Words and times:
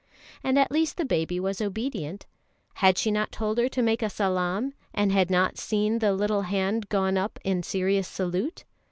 And 0.43 0.57
at 0.57 0.71
least 0.71 0.97
the 0.97 1.05
baby 1.05 1.39
was 1.39 1.61
obedient. 1.61 2.25
Had 2.81 2.97
she 2.97 3.11
not 3.11 3.31
told 3.31 3.59
her 3.59 3.69
to 3.69 3.83
make 3.83 4.01
a 4.01 4.09
salaam, 4.09 4.73
and 4.95 5.11
had 5.11 5.29
not 5.29 5.57
the 5.57 6.15
little 6.17 6.41
hand 6.41 6.89
gone 6.89 7.19
up 7.19 7.37
in 7.43 7.61
serious 7.61 8.07
salute? 8.07 8.63